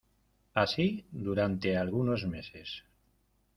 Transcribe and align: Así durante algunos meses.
Así 0.55 1.05
durante 1.11 1.77
algunos 1.77 2.25
meses. 2.25 2.81